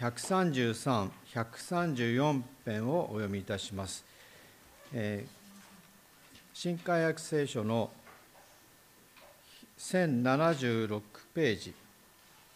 [0.00, 4.04] 133、134編をお読みいたします。
[4.92, 7.90] えー、新海約聖書の
[9.78, 11.00] 1076
[11.34, 11.74] ページ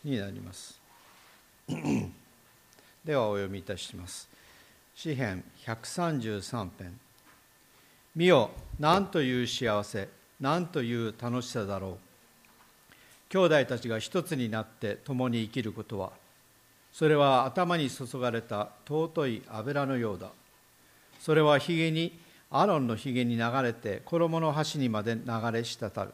[0.05, 0.81] になります。
[3.05, 4.29] ではお読みいたします。
[4.95, 6.99] 詩編133編。
[8.15, 10.09] 見よ、なんという幸せ、
[10.41, 12.13] なんという楽しさだろう。
[13.31, 16.13] 兄弟たちが一つになって共に生きることは、
[16.93, 20.31] それは頭に注がれた尊い油のようだ。
[21.21, 22.19] それはひげに、
[22.51, 25.23] アロンのひげに流れて衣の端にまで流
[25.53, 26.13] れ滴る。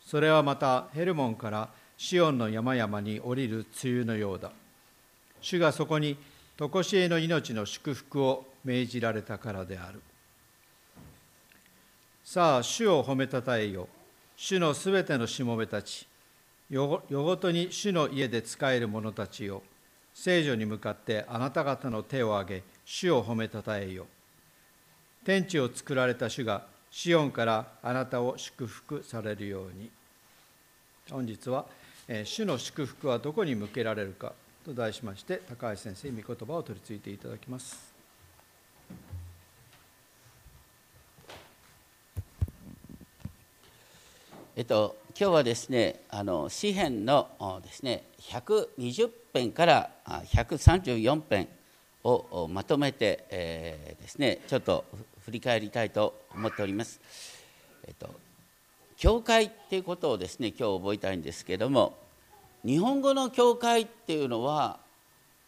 [0.00, 4.52] それはまたヘルモンからシオンの山々に降りる梅雨のようだ。
[5.42, 6.16] 主がそこに
[6.56, 10.00] 常しえの命の祝福を命じられたからである。
[12.24, 13.88] さあ、主を褒めたたえよ。
[14.36, 16.06] 主のすべてのしもべたち。
[16.70, 19.62] 夜ごとに主の家で仕える者たちよ。
[20.14, 24.06] 聖女に向かってあなた方の手を挙げ、主を褒めたたえよ。
[25.24, 29.90] 天地を作られた主が、シオンからあなたを祝福されるように。
[31.10, 31.66] 本日は、
[32.08, 34.32] え主の祝福はどこに向けられるか
[34.64, 37.89] と題しまして、高橋先生、御言葉を取り次いていただきます。
[44.60, 47.30] えっと、今日はですねあの詩編の
[47.64, 51.48] ですね120編から134編
[52.04, 54.84] をまとめて、えー、ですねちょっと
[55.24, 57.00] 振り返りたいと思っております。
[57.88, 58.10] えっと
[58.98, 61.96] 教会っていうことをですね今日覚えたいんですけども
[62.62, 64.78] 日本語の教会っていうのは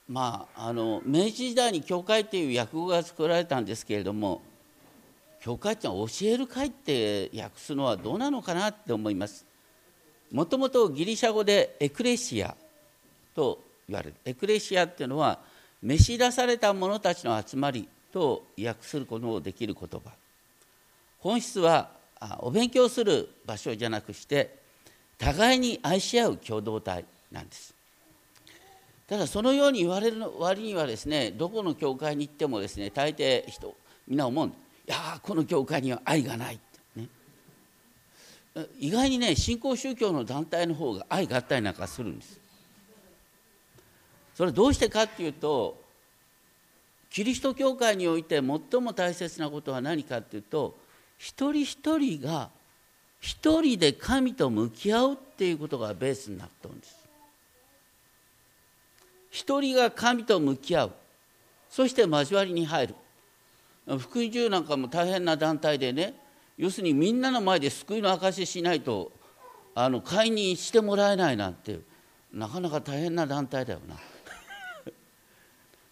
[0.09, 4.41] まああの明治時代に教会っていう訳語が作られたんですけれども
[5.43, 9.45] 教会ってのは教える会って訳すのはどうなのかなって思います。
[10.31, 12.55] もともとギリシャ語でエクレシア
[13.35, 14.15] と言われる。
[14.25, 15.41] エクレシアっていうのは
[15.83, 20.13] 召し出された者たちの集まりと訳することのできる言葉。
[21.19, 21.91] 本質は
[22.39, 24.61] お勉強する場所じゃなくして
[25.19, 27.75] 互いに愛し合う共同体なんです。
[29.09, 33.75] ただそのように言われる割にはですねどこの教会に行ってもですね大抵人
[34.07, 34.53] みんな思うい
[34.87, 36.59] やこの教会には愛がない
[36.97, 37.09] ね、
[38.79, 42.41] 意外にね新興宗教の団体の方が愛があったりなんかするんです。
[44.35, 45.81] それどうしてかっていうと
[47.11, 50.75] キリスト教会において最も大切なことは何かっていうと
[51.19, 52.51] 一人一人が
[53.21, 56.97] 一人で神と向き合うっていうことがベースになってるんです。
[59.31, 60.93] 一人が神と向き合う。
[61.71, 62.95] そして交わりに入る。
[63.87, 66.15] 福音中なんかも大変な団体でね
[66.57, 69.11] 要するにみんなの前で救いの証ししないと
[69.75, 71.81] あの解任してもらえないなんて
[72.33, 73.97] なかなか大変な団体だよな。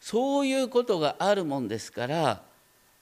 [0.01, 2.43] そういうことがあるもんですから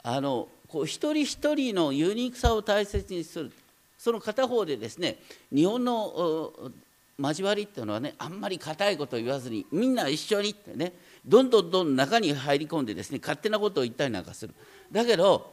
[0.02, 3.52] あのこう一人一人のユニークさを大切にする
[3.96, 5.18] その片方でですね
[5.52, 6.72] 日本の
[7.18, 10.92] 交わりっていうのはねあんまり硬いことを言わずにみんな一緒にってね
[11.26, 14.54] どんどんどん中に入り込んでですね勝手なことを言ったりなんかする。
[14.90, 15.52] だけど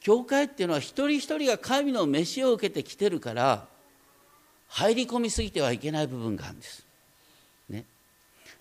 [0.00, 3.66] 教会っていうのは一人一人が神の飯を受けてきてるから
[4.68, 6.86] 入り込みすぎてはいけない部分があるんです。
[7.68, 7.84] ね、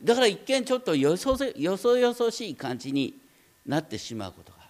[0.04, 3.16] だから一見ちょっとよそよそよそしい感じに
[3.66, 4.70] なってしまうことがある。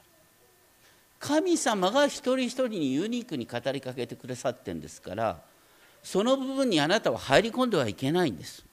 [1.19, 5.41] 神様が一人一人にユニークに語りかけてくださってんですから
[6.03, 8.63] その部分にあなたは入り込んではいけないんです。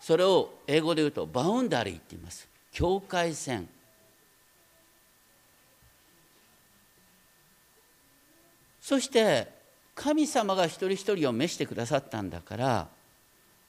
[0.00, 2.48] それを英語で言うとバウンダリーって言います。
[2.72, 3.68] 境界線。
[8.86, 9.48] そして
[9.96, 12.86] 神様が一人一人を召してくださったんだから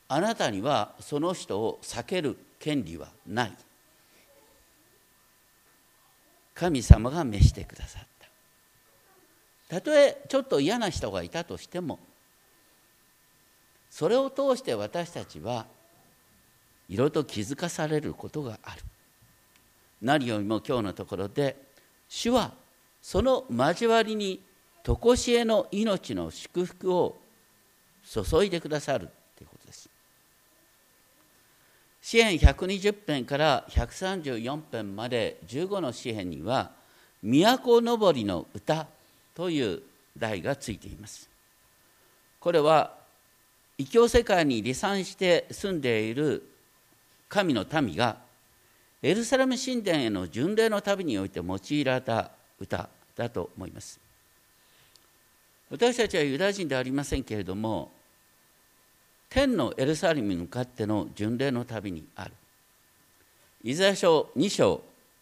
[0.08, 3.54] あなたにはその人を避ける権利はない。
[6.54, 8.08] 神様が召してくださっ
[9.68, 9.78] た。
[9.78, 11.98] たとえちょっと嫌な人がいたとしても
[13.90, 15.66] それを通して私たちは
[16.90, 18.84] いろいろと気づかされることがある。
[20.00, 21.58] 何よりも今日のところで
[22.08, 22.54] 主は
[23.02, 24.46] その交わりに
[24.96, 27.18] 常しえの命の祝福を
[28.06, 29.90] 注いでくださるということです。
[32.02, 36.72] 詩篇120編から134編まで15の詩篇には
[37.22, 38.88] 「都のぼりの歌」
[39.36, 39.82] という
[40.18, 41.30] 題がついています。
[42.40, 42.96] これは
[43.78, 46.48] 異教世界に離散して住んでいる
[47.28, 48.18] 神の民が
[49.02, 54.07] エルサレム神殿への巡礼の旅において用いられた歌だと思います。
[55.70, 57.92] 私たちはユダヤ人ではありませんけれども
[59.30, 62.32] 天のエルサレムに向かっての巡礼の旅にある。
[63.64, 64.82] イザヤ書2章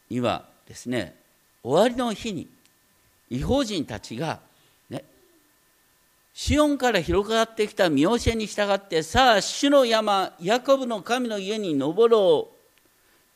[0.09, 1.15] にはですね
[1.63, 2.47] 終わりの日に
[3.30, 4.39] 違法人たちが
[4.89, 5.03] ね
[6.33, 12.56] シオンから広がってきた見教えに従ってさあ主の山ヤコブの神の家に登ろう。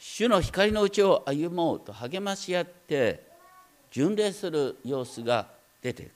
[0.02, 3.22] 主の光のうちを歩もうと励まし合って
[3.92, 5.48] 巡礼する様子が
[5.82, 6.12] 出ていく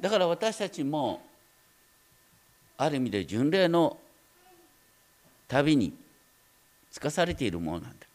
[0.00, 1.20] だから私たちも
[2.76, 3.96] ある意味で巡礼の
[5.48, 5.92] 旅に
[6.90, 8.06] つかされているものなんだ。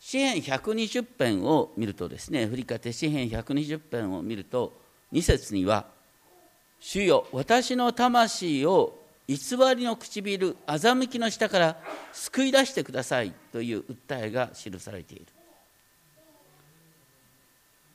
[0.00, 4.72] 詩編120編を見るとですね振り返って詩編120編を見ると
[5.12, 5.86] 2節には
[6.80, 8.96] 「主よ私の魂を
[9.26, 9.36] 偽
[9.76, 11.76] りの唇欺きの下から
[12.12, 15.26] 救い出してください」という訴えが記されている。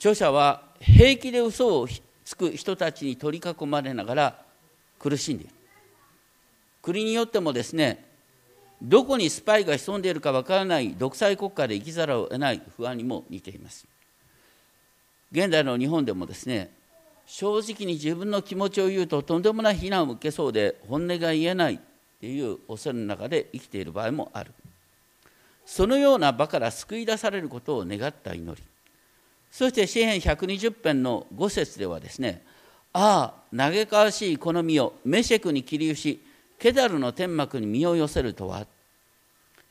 [0.03, 1.87] 著者は平気で嘘を
[2.25, 4.35] つく人たちに取り囲まれながら
[4.99, 5.53] 苦しんでいる。
[6.81, 8.03] 国によってもですね
[8.81, 13.87] どこにスパイが潜んでいるかわからない独裁国家で生きざるを得ない不安にも似ています。
[15.31, 16.69] 現代の日本でもですね
[17.25, 21.79] 正直に自分の気持ちを言うととんでもない非難を受けそうで本音が言えないっ
[22.19, 24.51] ていう恐れの中で生きている場合もある。
[25.65, 28.61] そのような場から救い出されることを願った祈り。
[29.53, 32.41] そして詩篇120編の5節ではですね
[32.91, 36.19] ああ嘆かわしい好みをメシェクに切りし
[36.57, 38.65] ケダルの天幕に身を寄せるとは。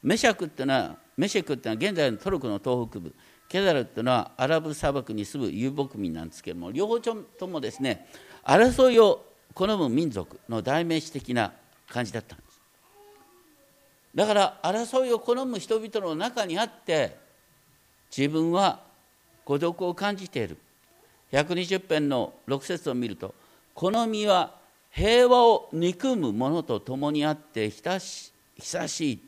[0.02, 3.14] メシャクってのはメシェクってのは現在のトルコの東北部。
[3.48, 8.06] ケダルっていうのはアラブ砂漠に住む遊牧民なんですけども両方ともですね
[8.44, 11.52] 争いを好む民族の代名詞的な
[11.88, 12.60] 感じだったんです。
[14.14, 17.16] だから争いを好む人々の中にあって
[18.16, 18.91] 自分は
[19.44, 20.56] 孤独を感じている。
[21.32, 23.34] 120編の6節を見ると
[23.74, 24.54] 「好みは
[24.90, 29.20] 平和を憎む者と共にあって久し久しい」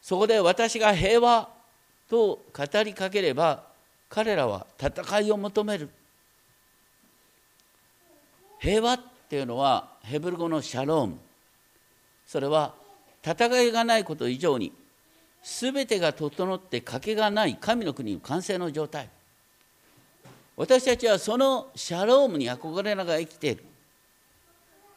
[0.00, 1.48] そこで私が平和
[2.08, 3.64] と語りかければ
[4.08, 5.88] 彼らは戦いを求める。
[8.60, 11.18] 平和っていうのはヘブル語のシャローム。
[12.26, 12.74] それは
[13.24, 14.72] 戦いがないこと以上に
[15.42, 19.08] 全てが整って賭けがない神の国の完成の状態。
[20.56, 23.64] 私たちはそのシャロームに憧れながら生きている。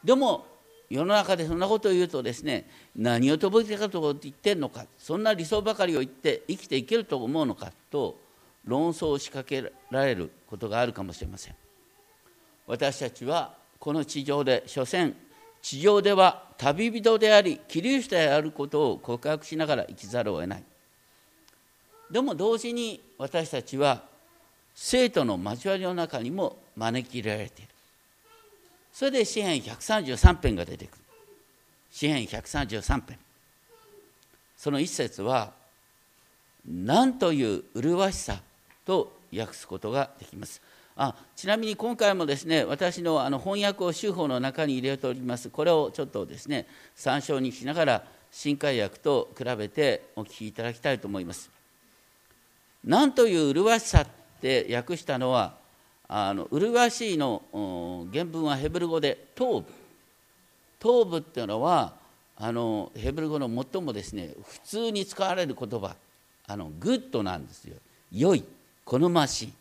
[0.03, 0.45] でも
[0.89, 8.19] 世の中でそんなことを言うとですね何をとぼけたと言ってんのかそんな理想ばかりを言って生きていけると思うのかと
[8.65, 11.56] 論争を仕掛けられることがあるかもしれません。
[12.68, 15.15] 私たちはこの地上で所詮
[15.65, 20.63] 地上では旅人でありキリストであることを告白しながら生きざるを得ない。
[22.12, 24.03] でも同時に私たちは
[24.75, 27.71] 生徒の交わりの中にも招き入れられている。
[28.94, 31.03] それで詩篇133編が出てくる。
[31.89, 33.17] 詩篇133編。
[34.56, 35.51] その一節は
[36.63, 38.39] 何という麗しさ
[38.85, 40.62] と訳すことができます。
[40.97, 45.50] あちなみに今回もですね私のあの翻訳を修法の中に入れております。
[45.50, 51.50] これをちょっとですね参照にしながら新海訳と比べてお聞きいただきたいと思います。
[52.86, 54.07] 何という麗しさっ
[54.39, 55.56] て訳したのは
[56.07, 57.41] あの麗しいの
[58.13, 59.74] 原文はヘブル語で頭部。
[60.79, 61.94] טובっていうのは
[62.38, 65.96] あのヘブル語の最もですね普通に使われる言葉。
[66.48, 67.75] あの good なんですよ。
[68.13, 68.46] 良い。
[68.86, 69.53] 好ましい。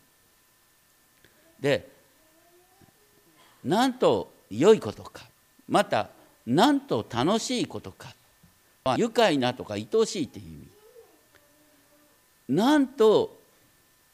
[1.65, 1.89] で
[3.65, 5.25] なんと良いことか
[5.67, 6.11] また
[6.47, 8.15] なんと楽しいことか
[8.99, 10.69] 愉快なとか愛おしいという意味。
[12.51, 13.39] なんと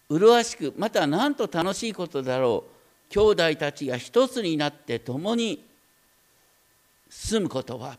[0.09, 2.63] 麗しくまたなんと楽しいことだろ
[3.11, 5.65] う兄弟たちが一つになって共に
[7.09, 7.99] 住むことは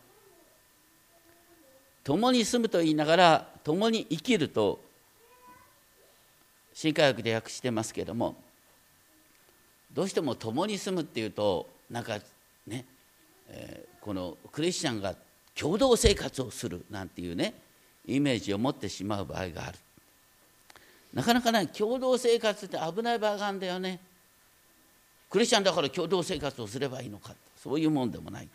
[2.04, 4.80] 共に住むと言いながら共に生きると
[6.72, 8.41] 新科学で訳してますけども
[9.94, 12.18] どうしても共に住むっていうとなんか
[12.66, 12.84] ね、
[13.48, 15.14] えー、このクリスチャンが
[15.54, 17.54] 共同生活をするなんていうね
[18.06, 19.78] イメージを持ってしまう場合がある。
[21.12, 24.00] なかなかね共同生活って危ない場合があるんだよね。
[25.28, 28.48] クリスチャンだから共同生活をすればいいのかそういうもんでもない。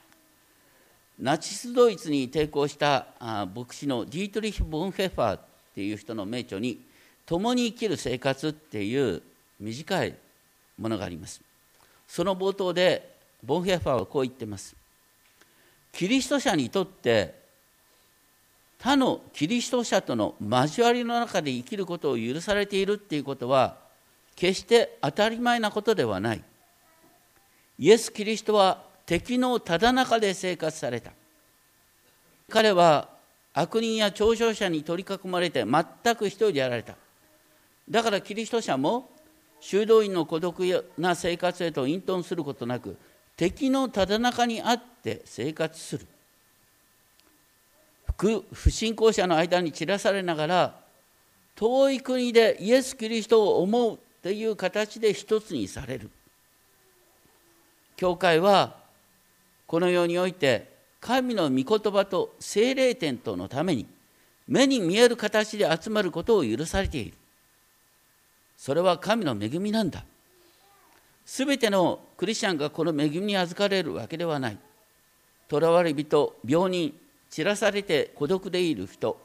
[1.20, 5.42] ナチスドイツに抵抗したあ牧師のディートリヒ・ボンフェファーっ
[5.74, 6.80] ていう人の名著に
[7.26, 9.22] 「共に生きる生活」っていう
[9.60, 10.16] 短い
[10.78, 11.42] ものがあります。
[12.08, 14.76] その冒頭でボンヘッファーはこう言ってます。
[15.92, 17.36] キリスト者にとって
[18.80, 23.78] 他のキリスト者との交わりの中で生きることを許されているっていうことは
[24.36, 26.44] 決して当たり前なことではない。
[27.80, 31.12] イエス・キリストは敵のただ中で生活された。
[32.50, 33.10] 彼は
[33.54, 36.96] 悪人や嘲笑者に取り囲まれて全く一人でやられた。
[37.90, 39.10] だからキリスト者も
[39.60, 42.98] 修道院の孤独な生活へと隠遁することなく
[43.36, 46.08] 敵のただ中にあって生活する。
[48.52, 50.80] 不信仰者の間に散らされながら
[51.56, 56.10] 遠い国でイエス・キリストを思うという形で一つにされる。
[57.96, 58.76] 教会は
[59.66, 63.86] この世において神の御言葉と精霊点とのために
[64.48, 67.14] 目に見える形で集まることを許されている。
[68.58, 70.04] それは神の恵みなんだ。
[71.26, 74.58] すべてのクリスチャンがこの恵みに預かれるわけではない。
[75.50, 76.94] 囚われ人病人
[77.30, 79.18] 散らされて孤独でいる人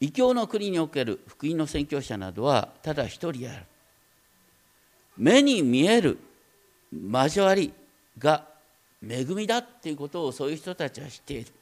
[0.00, 3.64] 異教の国における福音の宣教者などはただ一人である。
[5.18, 6.18] 目に見える
[6.92, 7.72] 交わり
[8.18, 8.44] が
[9.06, 11.52] 恵みだっていうことをそういう人たちは知っている。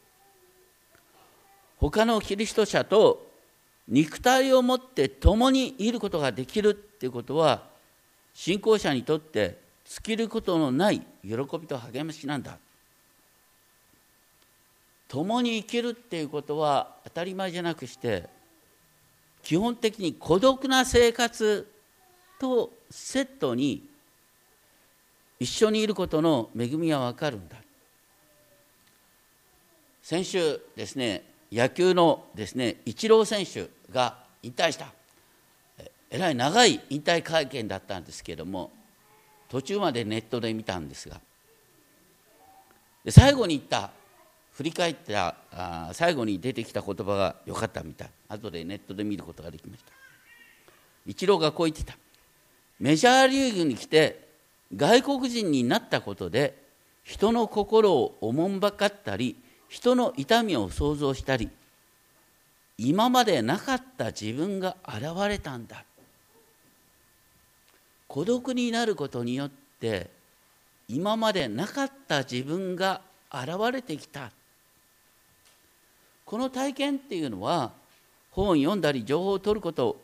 [1.79, 3.28] 他のキリスト者と
[3.89, 7.63] 肉体を持って共にいることができるっていうことは
[8.35, 12.59] 信仰者にとって尽きることのない喜びと励ましなんだ。
[15.09, 18.29] 共に生きるっていうことは当たり前じゃなくして
[19.43, 21.67] 基本的に孤独な生活
[22.39, 23.89] とセットに
[25.41, 27.57] 一緒にいることの恵みは分かるんだ。
[30.03, 34.87] 先週ですね野球のですねイチロー選手が引退した。
[36.11, 38.71] えらい長い引退会見だったんですけれども
[39.49, 41.21] 途中までネットで見たんですが。
[43.05, 43.91] で最後に言った
[44.53, 48.09] 振り返ったあ最後に出てきた言葉が良かったみたい。
[48.29, 49.93] 後でネットで見ることができました。
[51.07, 51.97] イチローがこう言ってた。
[52.81, 54.29] メジャーリーグに来て
[54.75, 56.63] 外国人になったことで
[57.03, 59.37] 人の心をおもんばかったり
[59.69, 61.51] 人の痛みを想像したり
[62.79, 65.85] 今までなかった自分が現れたんだ。
[68.07, 70.09] 孤独になることによって
[70.89, 74.31] 今までなかった自分が現れてきた。
[76.25, 77.73] この体験っていうのは
[78.31, 80.01] 本を読んだり情報を取ること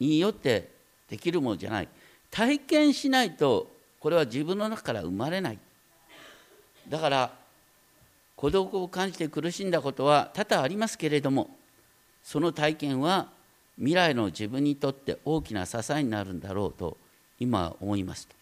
[0.00, 0.68] によって
[1.08, 1.88] できるものじゃない。
[2.30, 3.70] 体験しないと
[4.00, 5.58] これは自分の中から生まれない。
[6.88, 7.45] だから
[8.36, 11.50] 孤独を感じて苦しんだことは多々ありますけれども
[12.22, 13.28] その体験は
[13.78, 16.96] 未来の自分にとって大きな支えになるんだろうと
[17.38, 18.36] 今は思いますと。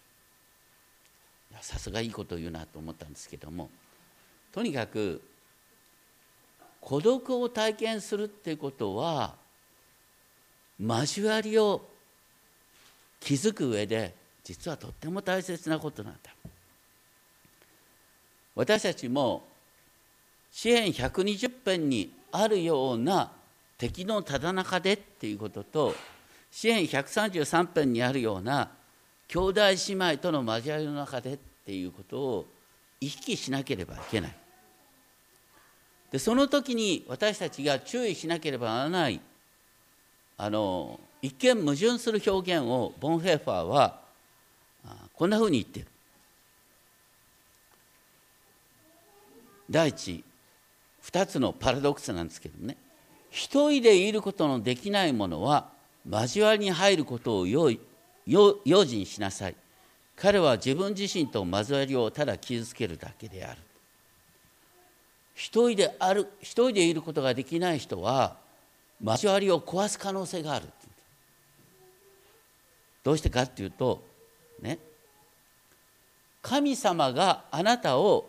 [1.61, 3.71] さすがいいこと言うなと思ったんですけども
[4.53, 5.23] とにかく
[6.81, 9.35] 孤独を体験するってことは
[10.79, 11.83] 交わりを
[13.21, 16.31] 築く上で実はとっても大切なことなんだ。
[18.55, 19.43] 私たちも
[20.55, 23.33] 詩篇120編にあるような
[23.77, 25.95] 敵のただ中でっていうことと
[26.49, 28.71] 詩篇133編にあるような
[29.27, 32.47] 兄弟姉妹との交わりの中でっていうことを
[33.01, 34.37] 意識しなければいけない。
[36.13, 39.21] でその時に私たちが注意しなければならない
[40.37, 43.99] あの一見矛盾する表現をボンヘーファーは
[45.15, 45.87] こんなふうに言ってる。
[49.69, 50.25] 第一
[51.05, 52.77] 2つのパラドックスなんですけどね。
[53.31, 55.69] 一人でいることのできないものは
[56.09, 57.77] 交わりに入ることを用
[58.27, 59.57] 心しなさい。
[60.17, 63.61] 彼は自分自身と交わりをただ傷つけるだけである。
[65.35, 68.37] 一人である一人でいることができない人は
[69.03, 70.67] 交わりを壊す可能性がある。
[73.03, 74.03] どうしてかっていうと
[74.61, 74.79] ね。
[76.41, 78.29] 神様があなたを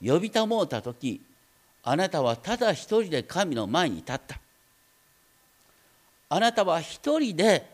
[0.00, 1.20] 呼びたもうた時
[1.82, 4.38] あなたはただ一人で神の前に立った。
[6.28, 7.68] あなたは一人で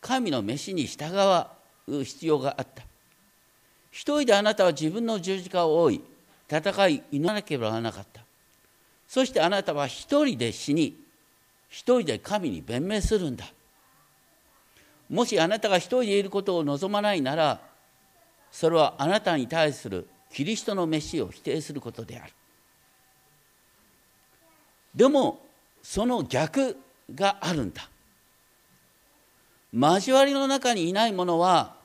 [0.00, 1.14] 神の召しに従
[1.88, 2.82] う必要があった。
[3.90, 6.04] 一人であなたは自分の十字架を負い
[6.50, 8.20] 戦い祈らなければならなかった。
[9.08, 10.96] そしてあなたは一人で死に
[11.68, 13.46] 一人で神に弁明するんだ。
[15.08, 17.60] もしあなたが一人でいることを望まないなら
[18.50, 22.32] それはあなたに対するキリストの飯を否定することである。
[24.96, 25.40] でも
[25.82, 26.76] その逆
[27.14, 27.88] があるんだ。
[29.72, 31.76] 交わりの中にいない者は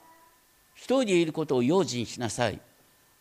[0.73, 2.59] 一人でいることを用心しなさい。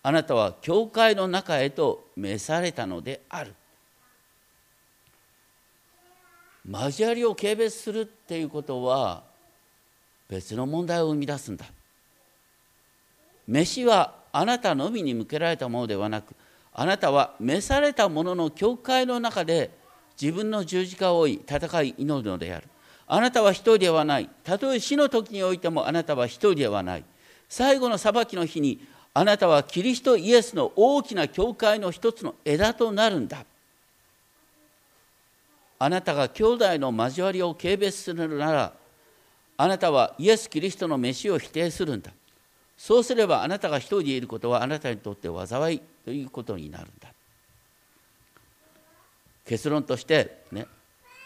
[0.02, 3.54] あなたは教会の中へと召されたのである。
[6.70, 9.24] 交わりを軽蔑するっていうことは
[10.28, 11.66] 別の問題を生み出すんだ。
[13.48, 16.36] 飯はあなたのみに向けられたものではなく
[16.72, 19.79] あなたは召された者の教会の中で
[20.20, 22.68] 自分の十字架を追い戦い祈るのである。
[23.06, 24.28] あなたは一人ではない。
[24.44, 27.04] たとえ死の時においてもあなたは一人ではない。
[27.48, 33.44] 最後の裁きの日にあなたはキリストイエスの大きな教会の一つの枝となるんだ。
[35.78, 38.72] あなたが兄弟の交わりを軽蔑するなら
[39.56, 42.12] あなたはイエス・キリストの飯を否定するんだ。
[42.76, 46.86] そうすればあなたが一人でいることはあなたにとって災いということになる。
[49.50, 50.64] 結論としてね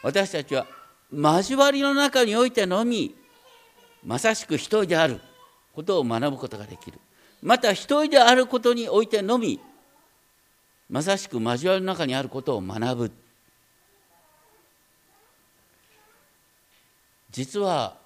[0.03, 0.67] 私たちは
[1.13, 3.15] 交わりの中においてのみ
[4.03, 5.21] まさしく一人である
[5.75, 6.99] ことを学ぶことができる。
[7.43, 9.61] また一人であることにおいてのみ
[10.89, 13.13] まさしく交わりの中にあることを学ぶ。
[17.31, 17.99] 実は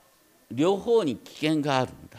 [0.50, 2.18] 両方に危険があるんだ。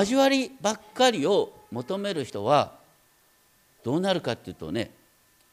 [0.00, 2.72] 交わりばっかりを求める人は
[3.84, 4.97] どうなるかっていうとね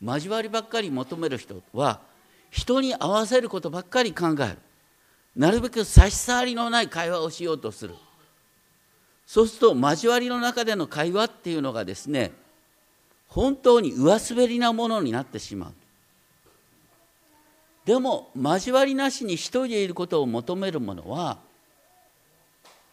[0.02, 2.02] 交わりばっかり求める人は
[2.50, 4.58] 人に合わせることばっかり考える。
[5.36, 7.96] なるべく差し障りのない会話をしようとする。
[9.28, 12.32] そうすると交わりの中での会話っていうのがですね
[13.28, 15.74] 本当に上滑りなものになってしまう。
[17.86, 21.38] でも交わりなしに一人でいることを求めるものは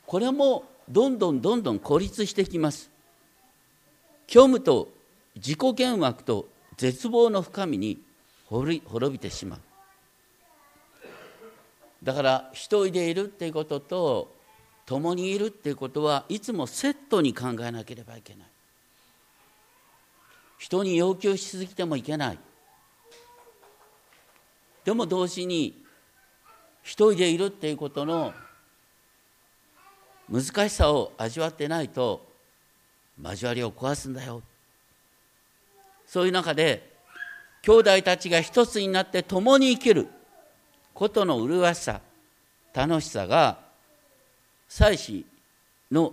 [0.07, 2.91] これもどんどんどんどん孤立してきます。
[4.29, 4.89] 虚無と
[5.37, 8.01] 自己幻惑と絶望の深みに
[8.49, 9.61] 滅びてしまう。
[12.03, 14.35] だから一人でいるっていうことと
[14.87, 18.47] 共にいるっていうことはいつもセットに考えなければいけない。
[20.59, 22.39] 人に要求しすぎてもいけない。
[24.85, 25.81] でも同時に
[26.83, 28.33] 一人でいるっていうことの
[30.29, 32.27] 難しさを味わってないと
[33.23, 34.43] 交わりを壊すんだよ。
[36.13, 36.91] そういう中で
[37.63, 40.09] 兄弟たちが一つになって共に生きる
[40.93, 42.03] ことの麗しさ
[42.75, 43.57] 楽しさが
[44.69, 45.27] 祭司
[45.91, 46.13] の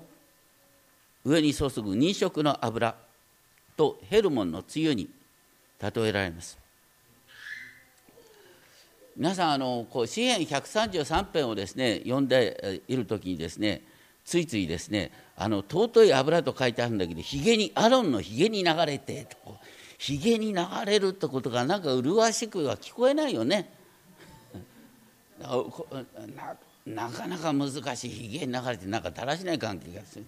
[1.26, 2.96] 上に注ぐ認食の油
[3.76, 5.10] とヘルモンのつゆに
[5.82, 6.58] 例えられます。
[9.18, 13.82] 皆さんあのこう詩篇133編をですね読んでいる時にですね
[14.24, 19.60] ついついですねあの尊い油と書いてあるんだけどひげにアロンのひげに流れてと
[20.00, 23.70] ひげに流れるってことがなんか麗しくは聞こえないよね。
[26.88, 30.26] なかなか難しいひげに流れてなんかだらしない関係がする。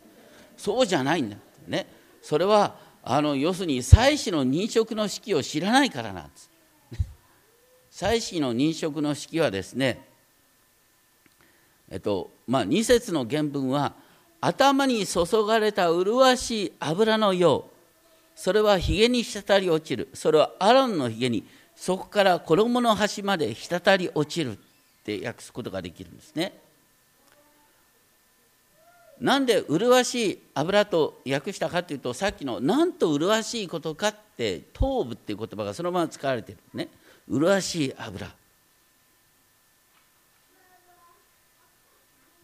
[0.57, 1.37] そうじゃないんだ
[1.69, 1.87] ね。
[2.21, 6.51] それはあの要するに祭祀の認職の式を知らないからなんです。
[7.89, 10.05] 祭祀の認職の式はですね
[11.89, 13.93] えっとまあ2節の原文は
[14.41, 17.70] 頭に注がれた麗しい油のよう。
[18.35, 20.09] それはひげに滴り落ちる。
[20.13, 21.43] それはアロンのひげに
[21.75, 24.57] そこから衣の端まで滴り落ちるっ
[25.03, 26.53] て訳すことができるんですね。
[29.19, 36.87] なんで麗しい油と訳したかというとさっきのなんと麗しいことかって頭部っていう言葉がそのまま使われてるね。
[37.27, 38.27] 麗しい油。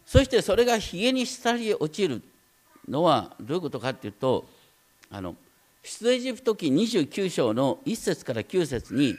[0.06, 2.22] そしてそれがひげに滴り落ちる
[2.88, 4.48] のはどういうことかっていうと
[5.10, 5.36] あの
[5.88, 9.16] 出エジプト記29章の1節から9節に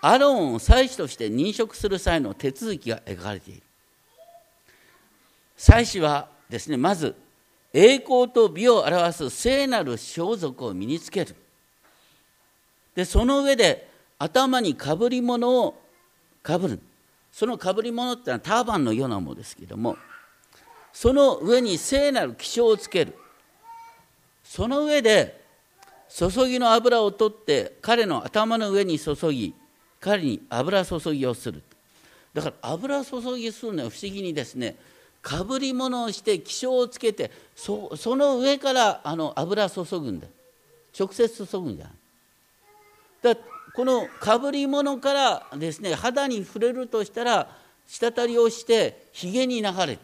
[0.00, 3.62] アロンを祭司として認職する際の手続きが描かれている。
[5.56, 7.14] 祭司はですねまず
[7.72, 11.36] 栄光と美を表す聖なる装束を身につける。
[12.96, 15.80] でその上で頭にかぶり物を
[16.42, 16.80] かぶる。
[17.30, 19.96] そのかぶり物ってのはターバンのようなものですけども
[20.92, 23.14] その上に聖なる気象をつける。
[24.42, 25.45] その上で
[26.16, 29.54] 注ぎの油を取って彼の頭の上に注ぎ
[30.00, 31.62] 彼に油注ぎをする。
[32.32, 34.76] だから油注ぎするのは不思議にですね
[35.20, 40.26] かぶり物をして気象をつけてその上からあの油注ぐんだ。
[40.98, 43.34] 直接注ぐんじゃない。
[43.34, 43.40] だ
[43.74, 47.50] このかぶり物からですね肌に触れるとしたら
[47.86, 49.98] 滴りをしてひげに流れる。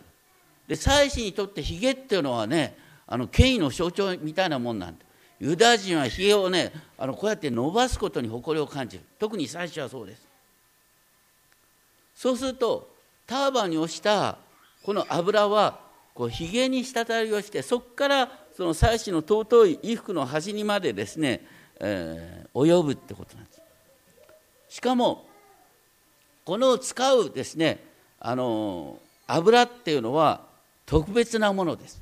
[0.69, 5.05] で祭司にとってひげっていうのはねあの権威の象徴みたいなもんなんだ。
[5.43, 9.03] ユダヤ人はひげをねあのこうやって伸ばすことに誇りを感じる。
[9.19, 10.23] 特に最初はそうです。
[12.15, 12.89] そうすると
[13.27, 14.39] ターバンに押した
[14.85, 15.81] この油は
[16.15, 21.45] こうひげに滴りをしてそこからその祭祀の尊い衣服の端にまでですね、
[21.81, 23.61] えー、及ぶってことなんです。
[24.69, 25.27] しかも
[26.45, 27.83] この使うですね
[28.21, 30.43] あの油っていうのは
[30.87, 32.01] 特別なものです。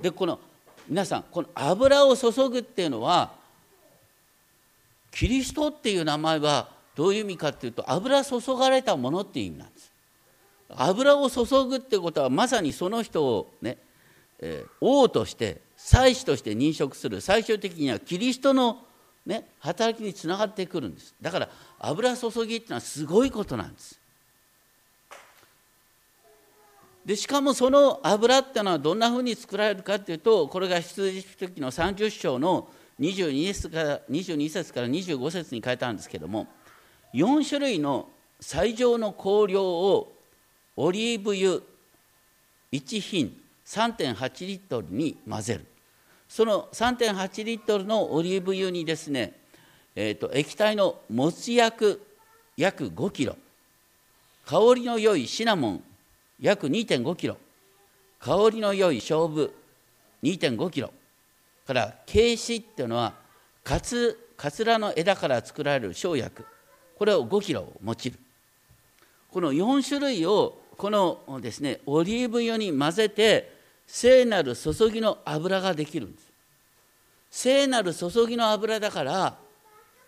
[0.00, 0.40] でこの
[0.88, 3.32] 皆さんこの油を注ぐっていうのは
[5.10, 9.92] キリストっていう名前はどういう意味かっていうと油注がれたものっていう意味なんです。
[10.70, 13.78] 油を注ぐってことはまさにその人をね、
[14.40, 17.20] えー、王として祭司として認識する。
[17.20, 18.78] 最終的にはキリストの、
[19.24, 21.14] ね、働きにつながってくるんです。
[21.22, 21.48] だから
[21.78, 23.97] 油注ぎっていうのはすごいことなんです。
[27.08, 32.68] でしかもその油っていうのはどんなふうに作られるかっていうとこれが羊時の30章の
[33.00, 36.46] 22節から22節から25節に書いてあるんですけども
[37.14, 40.12] 4種類の最上の香料を
[40.76, 41.62] オリーブ油
[42.72, 45.64] 1品3.8リットルに混ぜる。
[46.28, 49.32] その3.8リットルのオリーブ油にですね、
[49.96, 52.02] えーと、液体のもつ薬
[52.58, 53.34] 約5キロ
[54.44, 55.82] 香りの良いシナモン
[56.40, 57.36] 約2.5キロ。
[58.20, 59.52] 香りの良い勝負。
[60.22, 60.92] 2.5キロ。
[61.66, 63.12] からケイシっていうのは
[63.62, 66.44] カツカツラの枝から作られる生薬。
[66.96, 68.18] これを5キロを用いる。
[69.30, 73.52] この4種類をこのですねオリーブ油に混ぜて
[73.86, 76.28] 聖なる注ぎの油ができるんです。
[77.30, 79.36] 聖なる注ぎの油だから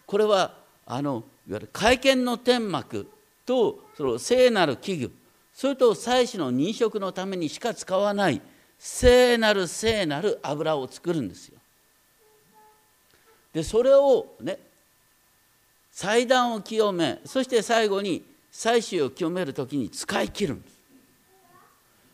[0.07, 0.55] これは
[0.87, 3.11] あのいわゆる会見の天幕
[3.45, 5.20] とその聖なる器具。
[5.61, 8.41] それと祭祀の認食のためにしか使わない
[8.79, 11.59] 聖なる聖なる油を作るんですよ。
[13.53, 14.59] でそれをね
[15.93, 20.81] 祭壇を清めそして最後に祭祀を清める時に使い切るんです。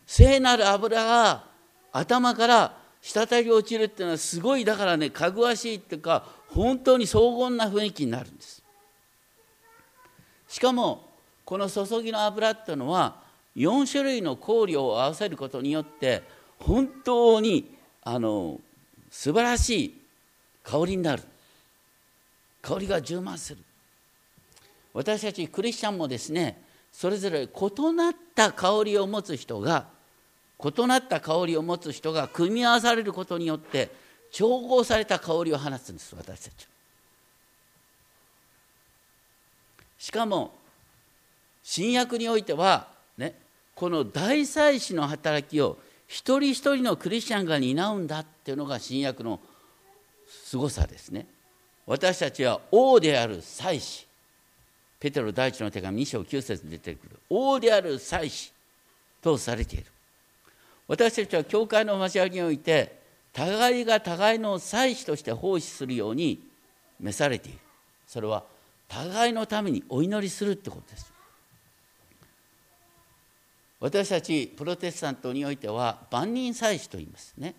[0.05, 1.45] 聖なる油が
[1.93, 8.61] 頭から滴り落ちるっていうのはすごいだからねかぐわしいっていうか本当に荘厳な雰囲気になるんです
[10.49, 11.07] しかも
[11.45, 13.25] この注ぎの油っていうのは
[13.57, 16.21] 4種類の香料を合わせることによって
[16.59, 18.61] 本当にあの
[19.09, 20.01] 素晴らしい
[20.63, 21.23] 香りになる
[22.61, 23.61] 香りが充満する
[24.93, 29.87] 私たちクリスチャンもですねそれぞれ異なった香りを持つ人が
[30.63, 33.91] 異なった香りを持つ人が組み合わされることによって
[34.31, 36.67] 調合された香りを放つんです私たち。
[39.99, 40.53] しかも
[41.63, 42.96] 新約においては
[43.77, 49.39] この大祭司の働きを一人一人のクリスチャンが担うんだっていうのが新約の
[50.27, 51.27] すごさですね。
[51.85, 54.07] 私たちは王である祭司。
[54.99, 57.19] ペテロ第一の手紙2章9節に出てくる。
[57.29, 58.51] 王である祭司
[59.21, 59.85] とされている。
[60.87, 62.97] 私たちは教会の交わりにおいて
[63.31, 66.41] 互いが互いの祭司として奉仕するように
[66.99, 67.59] 召されている。
[68.07, 68.43] それは
[68.87, 71.16] 互いのためにお祈りするってことです。
[73.79, 77.53] 私たちプロテスタントにおいては万人祭司と言いますね。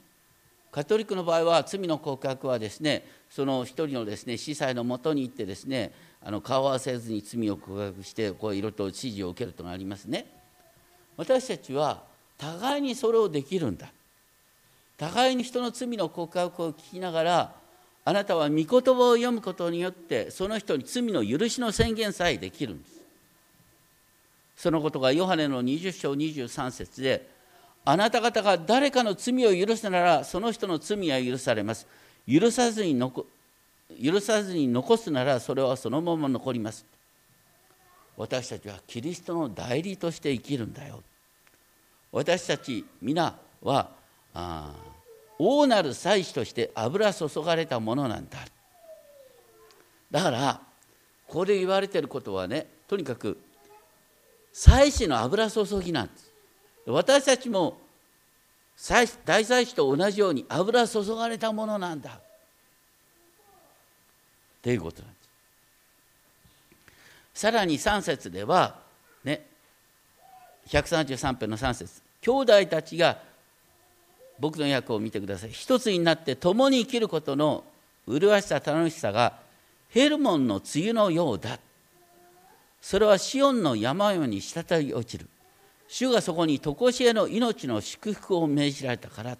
[0.70, 10.26] カトリックの場合は罪の告白はですねその一人のですね司祭のもとに行ってですねあの顔合わせずに罪を告白してこういろいろと指示を受けるとがありますね。
[11.16, 12.02] 私たちは
[12.36, 13.88] 互いにそれをできるんだ。
[14.96, 17.54] 互いに人の罪の告白を聞きながら
[18.04, 18.82] あなたは御言葉を
[19.14, 22.97] 読むことによってその人に罪の許しの宣言さえできるんです。
[24.58, 27.28] そのことがヨハネの20章23節で
[27.84, 31.86] あなた方が誰かの罪を許すならその人の罪は許されます。
[32.28, 33.24] 許さずに残
[34.02, 36.84] 許さずに残すならそれはそのまま残ります。
[38.16, 41.04] 私たちはキリストの代理として生きるんだよ。
[42.10, 43.90] 私たち皆は
[44.34, 44.74] あ
[45.38, 48.38] 大なる祭司として油注がれたものなんだ。
[50.10, 50.60] だから
[51.28, 53.38] ここで言われてることはねとにかく
[54.60, 56.32] 祭司の油注ぎなんです。
[56.86, 57.78] 私たちも
[59.24, 62.10] 大祭司と同じように油注がれたものなんだ。
[62.10, 62.20] っ
[64.60, 65.16] ていうことなんで
[67.34, 67.40] す。
[67.40, 68.80] さらに3節では
[69.22, 69.46] ね
[70.66, 73.18] 133編の3節兄弟たちが
[74.40, 75.50] 僕の役を見てください。
[75.50, 77.62] 一つになって共に生きることの
[78.08, 79.34] 麗しさ楽しさが
[79.90, 81.60] ヘルモンの梅雨のようだ
[82.80, 85.28] それはシオンの山々に滴り落ちる。
[85.88, 89.38] 主がそこに常しえの命の祝福を命じられたから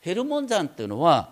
[0.00, 1.30] ヘルモン山っていうのは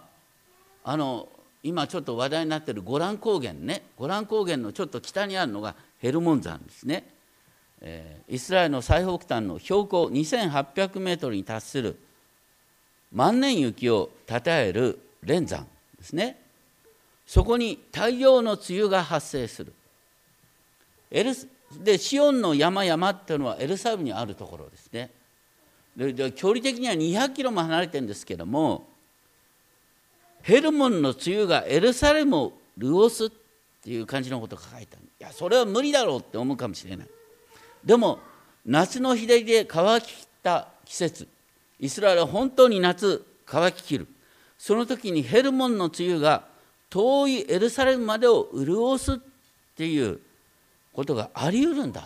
[0.84, 1.28] あの
[1.62, 3.82] 今ちょっと話題になってるゴラン高原ね。
[3.96, 7.04] ゴラン高原のちょっと北にあるのがヘルモン山ですね。
[8.28, 11.98] イスラエルの最北端の標高2800メートルに達する
[13.12, 15.66] 万年雪をたたえる連山
[15.98, 16.40] ですね。
[17.26, 19.72] そこに大量の梅雨が発生する。
[21.12, 21.32] エル
[21.84, 25.10] でシオンの山々っていうのはエルサレムにあるところですね。
[25.96, 28.88] で距離的には200キロも離れてるんですけども
[30.40, 33.30] ヘルモンの梅雨がエルサレムを潤すっ
[33.82, 37.08] ていう感じのことが書いてあるいやそれは無理だろうって思うかもしれない。
[37.84, 38.18] でも
[38.64, 41.28] 夏の日照りで乾ききった季節。
[41.78, 44.06] イスラエルは本当に夏乾ききる。
[44.56, 46.44] その時にヘルモンの梅雨が
[46.88, 49.16] 遠いエルサレムまでを潤すっ
[49.76, 50.20] ていう
[50.92, 52.00] ことがあり得るんだ。
[52.00, 52.04] っ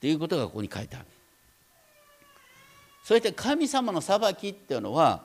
[0.00, 1.06] ていうことがここに書いてある。
[3.04, 5.24] そして神様の裁きっていうのは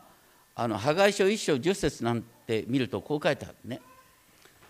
[0.55, 3.81] あの破壊書一章十節なんて見るとこう書いてあるね。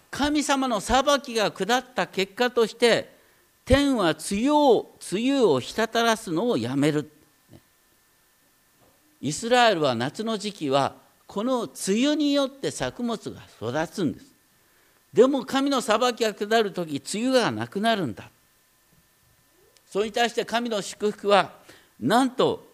[0.09, 3.13] 神様の裁きが下った結果として
[3.65, 7.11] 天は梅雨を梅雨を滴らすのをやめる。
[9.21, 10.95] イスラエルは夏の時期は
[11.27, 11.71] この梅
[12.07, 14.30] 雨によって作物が育つんです。
[15.13, 18.29] でも神の裁きが下る時梅雨がなくなるんだ。
[19.89, 21.51] それに対して神の祝福は
[21.99, 22.65] なんと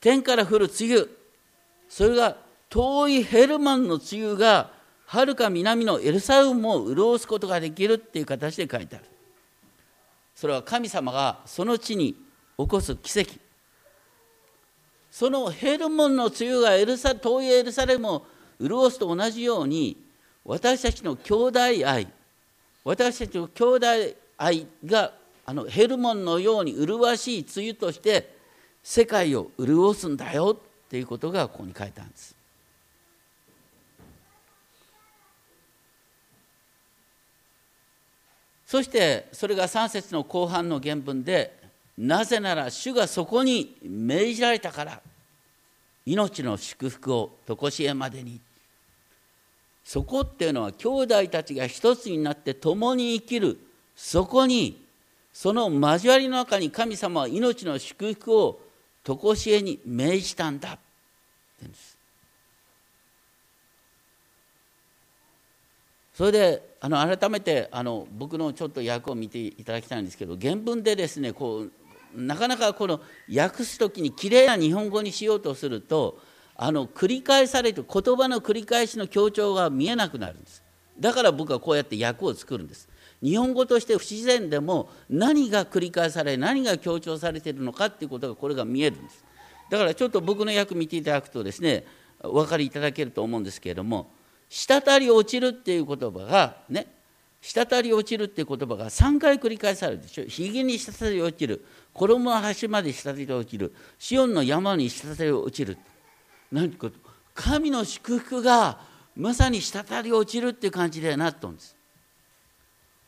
[0.00, 1.06] 天から降る梅雨。
[1.88, 2.36] それが
[2.68, 4.70] 遠いヘルマンの梅雨が
[5.06, 9.04] はるか南のエルサレムを潤すことができるっていう形で書いてある。
[10.34, 12.14] それは神様がその地に
[12.58, 13.34] 起こす奇跡。
[15.10, 18.26] そのヘルモンの梅雨がエルサ遠いエルサレムを
[18.60, 19.96] 潤すと同じように
[20.46, 22.06] 私たちの兄弟愛
[22.84, 23.86] 私たちの兄弟
[24.38, 25.12] 愛が
[25.44, 28.36] あのヘルモンのように麗しい梅雨として
[28.82, 32.36] 世界を潤すんだよっていうことがここに書いてあるんです。
[38.66, 41.56] そしてそれが3節の後半の原文で
[41.98, 45.00] なぜなら主がそこに命じられたから
[46.04, 48.40] 命の祝福を常しえまでに
[49.86, 53.56] そこっていうのは兄弟たちが一つになって共に生きる。
[53.94, 54.84] そこに
[55.32, 58.60] その交わりの中に神様は命の祝福を
[59.04, 60.70] 常しえに命じたんだ。
[60.70, 60.78] って
[61.60, 61.96] 言うんです
[66.14, 71.66] それであの改めてあの僕のちょっと訳を見ていただきたいんですけど原文でですねこ
[72.16, 73.00] うなかなかこの
[73.32, 76.18] 訳す時にきれいな日本語にしようとすると
[76.58, 80.62] あの繰り返されて言葉の繰り返しの強調が見えなくなるんです。
[80.98, 82.88] だから僕はこうやって訳を作るんです。
[83.22, 89.24] 日本語として不自然でも何が繰り返され何が強調されているのかっていうことがこれが見えるんです。
[89.70, 91.84] だからちょっと僕の訳見ていただくとですね
[92.20, 94.10] お分かりいただけると思うんですけれども
[94.48, 96.86] 滴り落ちるっていう言葉がね
[97.40, 100.24] 滴り落ちるっていう言葉が3回繰り返されるでしょ。
[100.24, 105.78] ひげに滴り落ちる衣の端まで滴り落ちるシオンの山に滴り落ちる。
[106.52, 106.90] 何か
[107.34, 108.78] 神の祝福が
[109.16, 111.74] まさに滴り落ちるっていう感じでなったんです。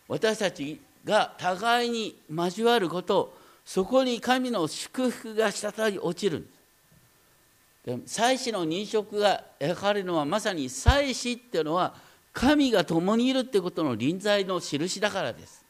[0.09, 8.14] 私たちが互いに交わることそこに神の祝福が滴り落ちるんです。
[8.14, 11.94] 祭司の認職が描かれるのはまさに祭司っていうのは
[12.33, 15.64] 神が共にいるってことの臨在の印だからです。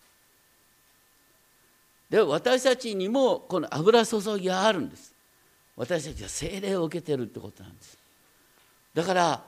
[2.11, 5.13] で私たちにもこの油注ぎがあるんです。
[5.79, 7.97] 私たちは精霊を受けてるってことなんです。
[8.95, 9.43] だから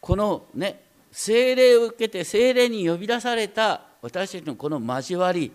[0.00, 0.80] このね
[1.12, 5.52] 精霊を受けて精霊に呼び出された私たちのこの交わり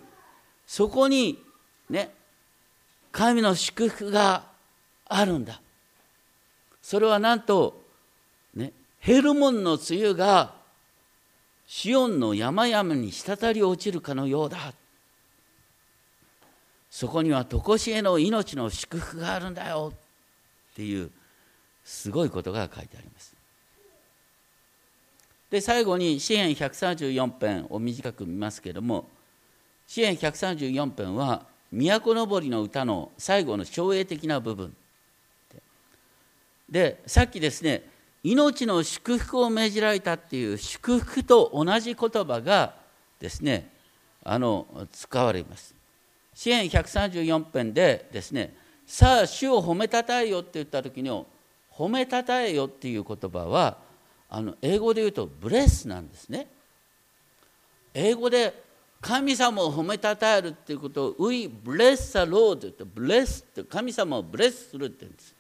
[0.68, 1.42] そこに
[1.90, 2.12] ね
[3.12, 4.44] 神の祝福が
[5.08, 5.60] あるんだ。
[6.82, 7.82] それはなんと、
[8.54, 10.54] ね、ヘルモンの梅雨が
[11.66, 14.74] シオンの山々に滴り落ちるかのようだ。
[16.92, 19.92] そこには常しえの命の祝福があるんだよ。
[20.74, 21.12] っていう
[21.86, 23.34] すごいことが書いてあります。
[25.52, 29.08] で最後に詩篇134編を短く見ますけれども
[29.86, 34.76] 詩篇134編は都のぼりの歌の最後の照英的な部分。
[36.68, 37.84] でさっきですね
[38.24, 42.74] 命の祝福を命じられたっていう祝福と同じ言葉が
[43.20, 43.70] ですね
[44.24, 45.76] あの使われます。
[46.34, 48.56] 詩篇134編でですね
[48.86, 51.10] さあ主を褒めたたえよって言った時に
[51.72, 53.78] 褒めたたえよっていう言葉は
[54.30, 56.48] あの英語で言うとブレスなんですね。
[57.94, 58.64] 英語で
[59.02, 65.36] 神様を褒めたたえるっていうことを We bless the Lord ってブレスって神様をブレスするって言うんです。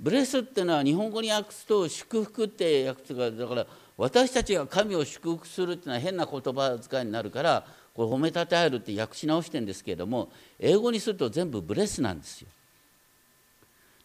[0.00, 3.66] ブレスっていうのは日本語に訳すと祝福って訳すがだから
[3.98, 7.66] 私たちが神を祝福するっていうのは変な言葉遣いになるから
[8.00, 12.48] これ褒めたたえるって訳し直してるんですけれども英語にすると全部ブレスなんですよ。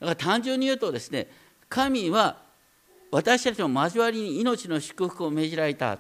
[0.02, 1.28] だから単純に言うとですね
[1.70, 2.36] 神は
[3.10, 5.98] 私たちの交わりに命の祝福を命じられた。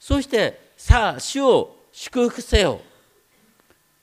[0.00, 2.80] そしてさあ主を祝福せよ。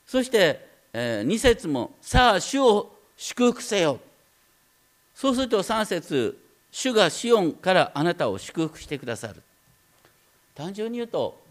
[0.05, 3.99] そして、えー、2節もさあ主を祝福せよ。
[5.13, 6.39] そうすると3節
[6.71, 9.41] 主がシオンからあなたを祝福してくださる。
[10.55, 11.48] 単純に言うと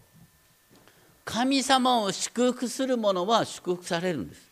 [1.31, 4.49] 神様を祝福する者は祝福されるんです。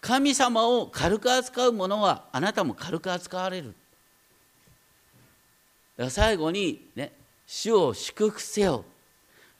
[0.00, 3.74] 神様を軽く扱う者はあなたも軽く扱われる。
[6.08, 7.10] 最後にね
[7.44, 8.84] 主を祝福せよ。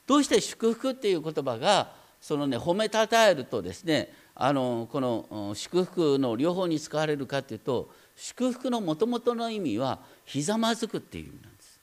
[0.07, 11.77] どうして祝福っていう言葉がそのね褒めたたえるとですねあのこの祝福の両方に使われるかっていうと祝福のもともとの意味はひざまずくっていう意味なんです。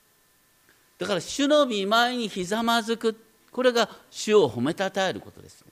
[0.99, 3.15] だから主の御前にひざまずく
[3.57, 5.69] これが主を褒めたたえることですね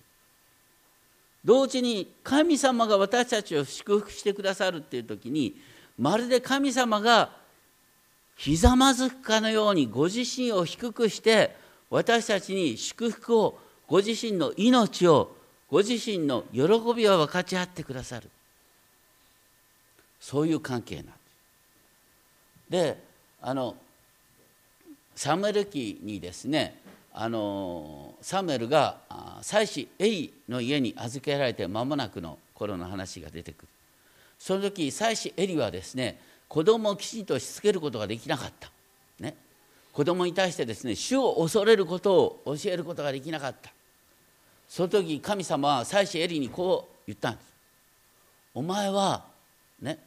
[1.45, 5.55] 同時に神様が私たちを祝福してくださるっていう時に
[5.99, 7.33] まるで神様が
[8.37, 11.55] ひざまずくかのようにご自身を低くして
[11.91, 15.37] 私たちに祝福をご自身の命を
[15.71, 16.63] ご自身の喜
[16.97, 18.31] びを分かち合ってくださる
[20.19, 21.17] そういう関係なんです。
[22.71, 22.99] で
[23.43, 23.77] あの
[25.15, 26.83] サムエル記にですね
[27.17, 28.97] あのサムエルが
[29.41, 33.69] 妻子エイの家に預けられて間もなくの頃の話が出てくる。
[34.37, 38.69] その時妻子エリはですね子供をきちんとしつけることができなかった、
[39.21, 39.37] ね、
[39.93, 43.71] 子供に対してですね主を恐れることを教えることができなかった。
[44.69, 47.45] その時神様は妻子エリにこう言ったんです。
[48.55, 49.25] お前は
[49.81, 50.01] ね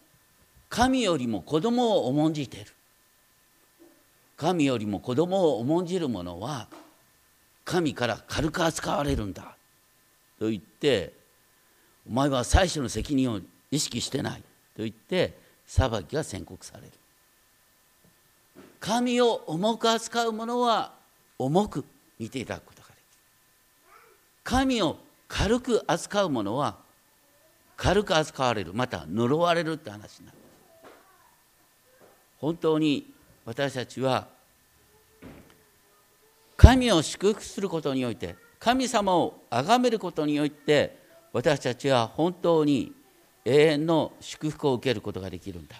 [0.68, 2.72] 神よりも子供を重んじている。
[4.36, 6.68] 神よりも子供を重んじる者は
[7.68, 9.44] 神から軽く扱われるんだ。
[10.40, 11.12] と言って
[12.10, 14.40] お前は最初の責任を意識してない。
[14.40, 16.94] と言って裁きが宣告される。
[18.80, 20.94] 神を重く扱う者は
[21.38, 21.84] 重く
[22.18, 23.02] 見ていただくことができる。
[24.46, 26.78] 神を軽く扱う者は
[27.76, 28.74] 軽く扱われる。
[28.74, 30.38] また呪われるって話になる。
[32.40, 33.12] 本当に
[33.44, 34.37] 私たちは
[36.58, 40.98] 神を祝福することにおいて神様を崇めることにおいて
[41.32, 42.92] 私たちは本当に
[43.46, 45.76] 永遠の祝福を受けることができるんだ。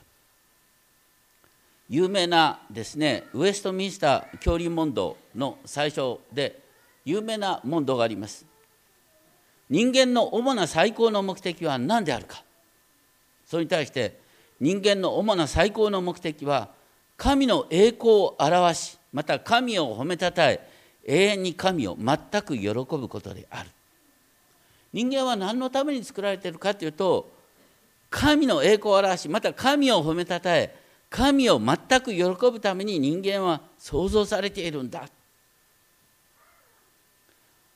[1.90, 6.60] 有名なですねウエストミンスター教理問答の最初で
[7.06, 8.46] 有名な問答があります。
[9.70, 12.44] 人間の主な最高の目的は何であるか。
[13.46, 14.20] それに対して
[14.60, 16.70] 人間の主な最高の目的は
[17.16, 20.67] 神の栄光を表しまた神を褒めたたえ
[21.08, 23.70] 永遠に神を全く喜ぶことである。
[24.94, 27.32] 人間は何のために作られているかというと
[28.10, 30.76] 神の栄光を表しまた神を褒めたたえ
[31.10, 35.08] 神を全く喜ぶために人間は創造されているんだ。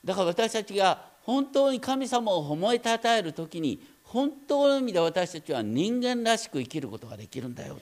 [0.04, 7.80] だから私たちが本当に神様を褒めたたえる時に本当の意味で私たちは人間らしく生きることができるんだよ。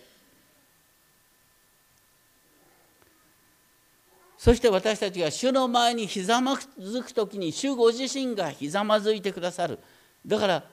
[4.40, 9.78] そして私たちが主の前にひざまずく時に主ご自身がひざまずいてくださる。
[10.26, 10.64] だから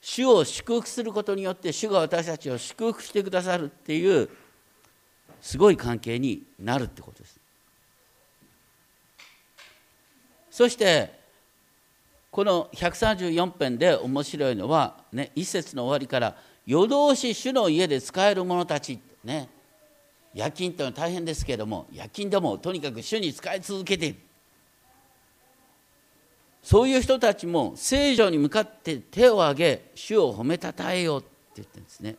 [0.00, 4.28] 主を祝福することによって主が私たちを祝福してくださるっていう
[5.40, 7.40] すごい関係になるってことです。
[10.48, 11.10] そして
[12.30, 19.48] この134編で面白いのは、ね、一節の終わりから「夜通し主の家で使える者たち」ね。
[20.36, 24.16] 夜勤というのは大変ですけれども夜勤でもとにかく主に使い続けている。
[26.62, 32.16] そういう人たちも聖女に向かって手を挙げ主を褒めたたえようって言ってるんですね。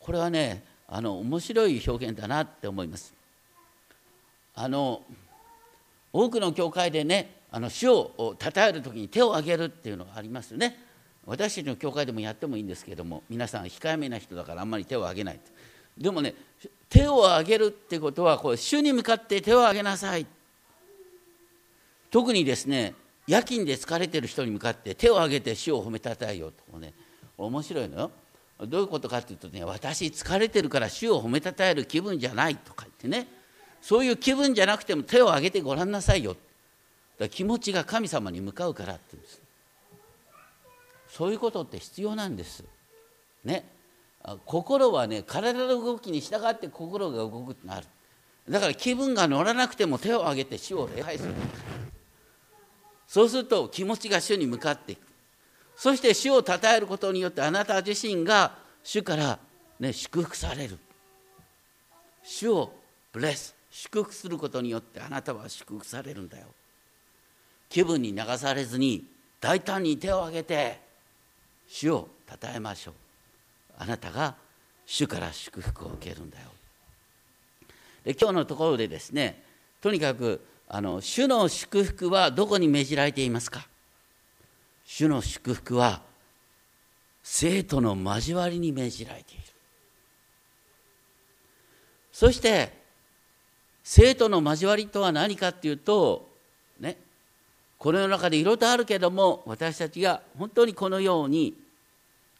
[0.00, 3.14] これはねあの面白い表現だなって思います。
[4.54, 5.02] あの
[6.12, 10.78] 多くの教会でねあの主をたたえる時に手を挙げるっていうのがありますよね。
[11.24, 15.40] 私たちの教会でもやってもいいんですけども皆さん控えめな人だからあんまり手を挙げない
[15.96, 16.34] でもね
[16.88, 20.26] 手を挙げるってことはこれ主に向かって手を挙げなさい。
[22.10, 22.94] 特にですね
[23.26, 26.92] 夜勤で疲れてる人に向かって手を挙げて主を褒めたたえようとね。
[27.38, 28.10] 面白いのよ。
[28.66, 33.28] どういうことかっていうとね私疲れてるから主を褒めたたえる気分じゃないとか言ってね。
[33.80, 36.36] そういう気分じゃなくても手を挙げてごらんなさいよ。
[37.18, 39.40] だ気持ちが神様に向かうからって言うんです。
[41.08, 42.64] そういうことって必要なんです。
[43.44, 43.64] ね。
[44.44, 47.86] 心はね体の動きに従って心が動くってなる。
[48.48, 51.34] だから気分が乗らなくても手を挙げて主を礼拝する。
[53.06, 55.00] そうすると気持ちが主に向かっていく。
[55.76, 59.38] そして主を称えることによってあなた自身が主から、
[59.78, 60.78] ね、祝福される。
[62.22, 62.72] 主を
[63.12, 66.46] ブレス祝福することによってあなたは祝福されるんだよ。
[67.68, 69.06] 気分に流されずに
[69.40, 70.80] 大胆に手を挙げて
[71.66, 72.94] 主をたたえましょう。
[73.80, 74.34] あなたが
[74.84, 76.48] 主から祝福を受けるんだよ。
[78.04, 79.42] で今日のところでですね
[79.80, 83.66] とにかくあの主の祝福はどこに命じられていますか？
[84.84, 86.02] 主の祝福は
[87.22, 89.42] 生徒の交わりに命じられている。
[92.12, 92.78] そして
[93.82, 96.28] 生徒の交わりとは何かっていうと
[96.78, 96.98] ね
[97.78, 101.54] この世の中でいろいろとあるけども私たちが本当にこのように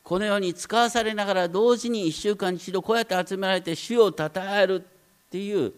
[0.03, 5.73] このように使わされながら同時に1週間に一度こうやって集められて主をたたえるっていう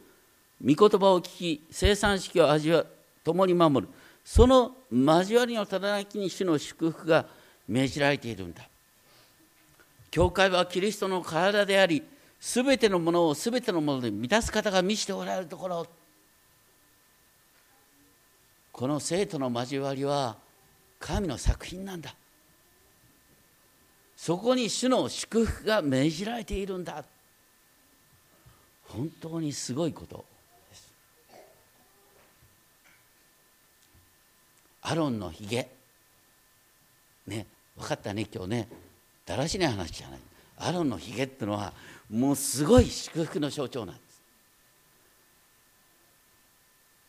[0.65, 2.87] 御言葉を聞き生産式を味わう
[3.25, 3.93] 共に守る。
[4.25, 7.27] その交わりのただきに主の祝福が
[7.69, 8.63] 命じられているんだ。
[10.11, 12.03] 教会はキリストの体であり
[12.41, 15.87] すべてのものをすべてのもので満たす方が満ちておられるところ。
[18.71, 20.37] この生徒の交わりは
[20.99, 22.15] 神の作品なんだ。
[24.23, 27.05] そこに主の祝福が命じられているんだ。
[28.85, 30.25] 本当にすごいこと。
[30.71, 30.95] です
[34.83, 35.69] アロンのひげ
[37.27, 37.47] ね
[37.77, 38.69] 分かったね今日ね。
[39.27, 40.21] だらしない話じゃない。
[40.57, 41.73] アロンのひげっていうのは
[42.09, 44.23] もうすごい祝福の象徴なんです。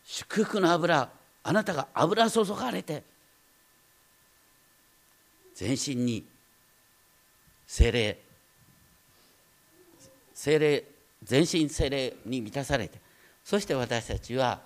[0.06, 1.12] 祝福の油
[1.44, 3.04] あなたが油注がれて
[5.54, 6.33] 全身に
[7.74, 8.20] 精霊。
[10.36, 10.84] 精霊
[11.24, 13.00] 全身精霊に満たされて
[13.44, 14.62] そして私たちは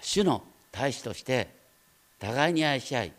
[0.00, 1.48] 主の大使として
[2.20, 3.12] 互いに愛し合い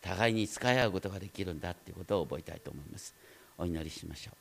[0.00, 3.14] 互いに使い合うことができるんだということを覚えたいと思います。
[3.58, 4.34] お祈りしましょう。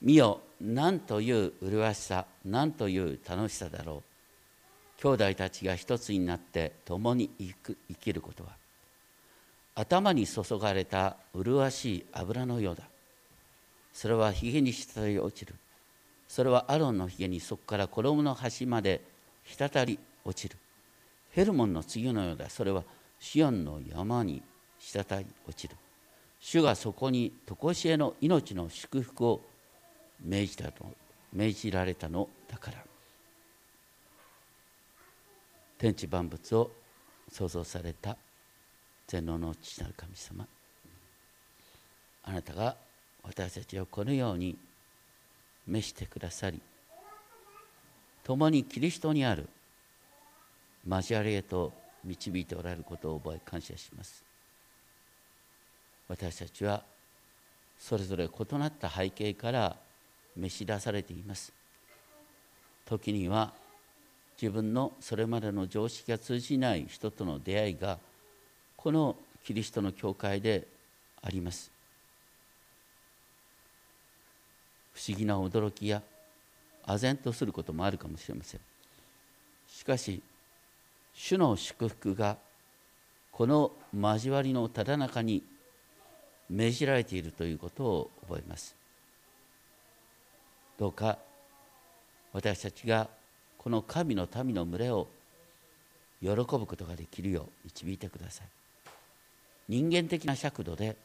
[0.00, 4.04] 見よ何という麗しさ何という楽しさだろ
[4.98, 5.02] う。
[5.02, 8.50] 兄弟たちが一つになって共に生きることは
[9.76, 12.84] 頭に注がれた麗しい油のようだ。
[13.92, 15.54] それはひげに滴り落ちる。
[16.26, 19.02] それはアロンのひげにそこから衣の端まで
[19.44, 20.56] 滴り落ちる。
[21.30, 22.48] ヘルモンの次のようだ。
[22.48, 22.84] それは
[23.20, 24.42] シオンの山に
[24.80, 25.76] 滴り落ちる。
[26.40, 29.42] 主がそこに常しえの命の祝福を
[30.24, 30.86] 命じたと
[31.34, 32.78] 命じられたのだから。
[35.76, 36.70] 天地万物を
[37.30, 38.16] 創造された。
[39.06, 40.46] 全能の父なる神様。
[42.24, 42.76] あなたが
[43.22, 44.56] 私たちをこのように
[45.66, 46.60] 召してくださり
[48.24, 49.48] 共にキリストにある
[50.88, 51.72] 交わりへと
[52.04, 54.24] 導いておられることを覚え感謝します。
[56.08, 56.82] 私たちは
[57.78, 59.76] それぞれ異なった背景から
[60.36, 61.52] 召し出されています。
[62.84, 63.52] 時には
[64.40, 67.98] 自分のそれまでの常識が通じない人との出会いが
[68.86, 70.64] このキリストの教会で
[71.20, 71.72] あります。
[74.94, 76.00] 不思議な驚きや
[76.86, 78.60] 唖然とすることもあるかもしれません。
[79.68, 80.22] しかし
[81.14, 82.36] 主の祝福が
[83.32, 85.42] この交わりのただ中に
[86.48, 88.76] 命じられているということを覚えます。
[90.78, 91.18] どうか
[92.32, 93.08] 私たちが
[93.58, 95.08] この神の民の群れを
[96.22, 98.46] 喜ぶことができるよう導いてください。
[99.68, 100.96] 人間的な尺度で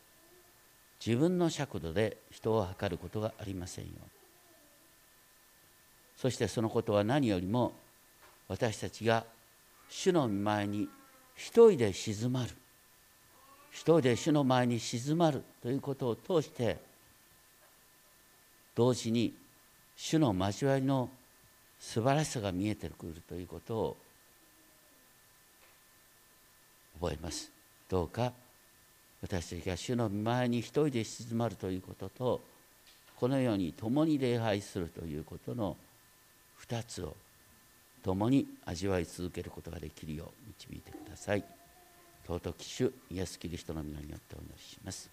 [1.05, 3.91] 自分の尺度で人を測ることがありませんよ。
[6.18, 7.74] そしてそのことは何よりも
[8.47, 9.26] 私たちが
[9.89, 10.88] 主の前に
[11.36, 12.49] 一人で静まる
[13.72, 16.78] 一人で主の前に静まるということを通して
[18.76, 19.34] 同時に
[19.95, 21.09] 主の交わりの
[21.80, 23.97] 素晴らしさが見えてくるということを
[26.99, 27.51] 覚えます。
[27.89, 28.32] どうか
[29.22, 32.42] 私たちが主の前に一人で静まるということと
[33.18, 35.78] このように共に礼拝するということの
[36.68, 37.16] 2つを
[38.04, 41.44] 共に味わい続けることができるよう導いてください。
[42.28, 45.10] 尊き主イエス・キリストの皆によってお祈りします。